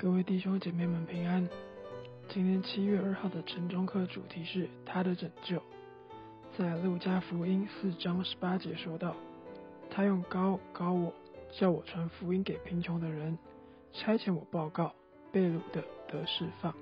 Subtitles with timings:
[0.00, 1.48] 各位弟兄姐妹们平安。
[2.28, 5.60] 今天七月二号的晨钟课主题是他的拯救。
[6.56, 9.16] 在路加福音四章十八节说道
[9.90, 11.12] ：“他用高高我，
[11.50, 13.36] 叫我传福音给贫穷的人，
[13.92, 14.94] 差遣我报告
[15.32, 16.72] 被掳的得释放。”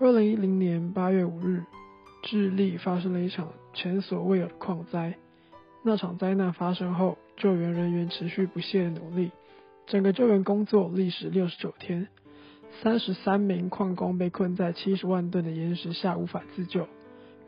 [0.00, 1.62] 二零一零年八月五日，
[2.24, 5.16] 智利发生了一场前所未有的矿灾。
[5.84, 9.30] 那场灾难发生后，救援人员持续不懈的努力。
[9.86, 12.08] 整个救援工作历时六十九天，
[12.82, 16.88] 三十三名矿工被困在七十万吨的岩石下无法自救，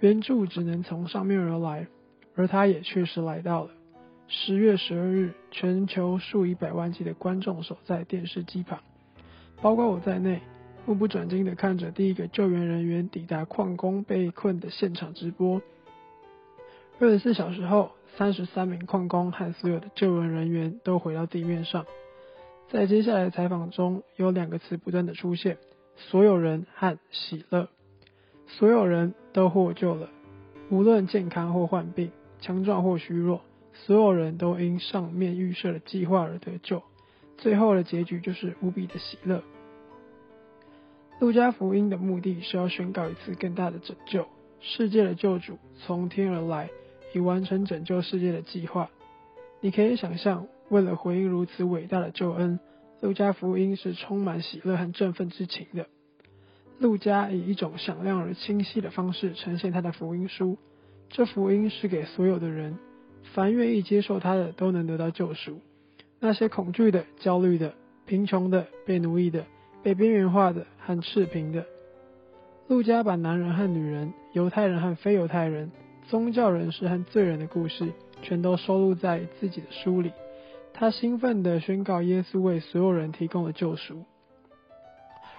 [0.00, 1.86] 援助只能从上面而来，
[2.34, 3.70] 而他也确实来到了。
[4.26, 8.80] 十月十二日，全球数以百万计的观众守在电视机旁，
[9.62, 10.40] 包括我在内，
[10.86, 15.62] 目不转睛地看着第一个救援人员抵达矿工被困的现场直播。
[17.00, 21.86] 二十四小时后，三十三名矿工和所有的救援人员都回到地面上。
[22.70, 25.58] 在接下来的采访中，有两个词不断的出现：
[25.96, 27.68] 所有人和喜乐。
[28.46, 30.10] 所有人都获救了，
[30.70, 33.40] 无论健康或患病，强壮或虚弱，
[33.72, 36.82] 所有人都因上面预设的计划而得救。
[37.38, 39.42] 最后的结局就是无比的喜乐。
[41.20, 44.26] 路加福音的目的是要宣告一次更大的拯救，
[44.60, 46.68] 世界的救主从天而来，
[47.14, 48.90] 以完成拯救世界的计划。
[49.60, 50.46] 你可以想象。
[50.68, 52.58] 为了回应如此伟大的救恩，
[53.00, 55.86] 路加福音是充满喜乐和振奋之情的。
[56.78, 60.58] 路加以一种响亮而清晰的方式呈现他的福音书，
[61.08, 62.78] 这福音是给所有的人，
[63.34, 65.60] 凡愿意接受他的都能得到救赎。
[66.18, 67.74] 那些恐惧的、焦虑的、
[68.06, 69.44] 贫穷的、被奴役的、
[69.82, 71.66] 被边缘化的和赤贫的。
[72.66, 75.70] 路加把男人和女人、犹太人和非犹太人、
[76.08, 77.92] 宗教人士和罪人的故事，
[78.22, 80.10] 全都收录在自己的书里。
[80.76, 84.04] 他兴奋地宣告耶稣为所有人提供了救赎。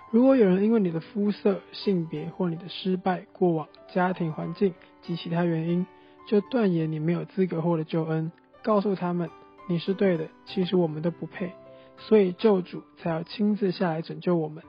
[0.10, 5.86] 如果有人因为你的肤色、性别或你的失败、过往、家庭环境及其他原因，
[6.26, 8.32] 就断言你没有资格获得救恩，
[8.64, 9.30] 告诉他们
[9.68, 11.52] 你是对的，其实我们都不配，
[11.98, 14.64] 所以救主才要亲自下来拯救我们。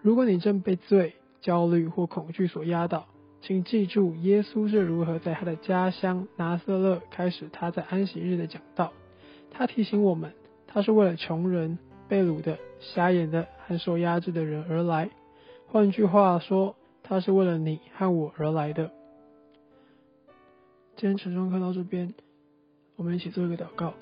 [0.00, 3.06] 如果你正被罪、焦虑或恐惧所压倒，
[3.40, 8.92] 请记住耶稣是如何在他的家乡拿撒勒开始他在安息日的讲道。
[9.54, 10.32] 他提醒我们，
[10.66, 15.10] 他是为了穷人、被掳的、瞎眼的和受压制的人而来。
[15.68, 18.90] 换句话说，他是为了你和我而来的。
[20.96, 22.14] 今天晨钟课到这边，
[22.96, 23.94] 我们一起做一个祷告。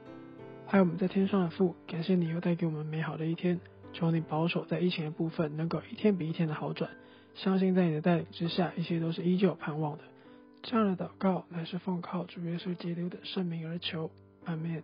[0.69, 3.61] 爱我们在天上的父，感谢你又带给我们美好的一天。
[3.93, 6.91] 求你保守在疫情的部分，能够一天比一天的好转。
[7.35, 10.05] 相信在你的带领之下，一切都是依旧盼望的。
[10.63, 14.11] 这样的祷告乃是奉靠主耶稣基督的圣名而求。
[14.45, 14.83] 阿门。